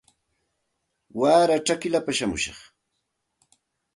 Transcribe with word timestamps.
Waray 1.19 1.61
chakillapa 1.65 2.11
shamushaq 2.17 2.57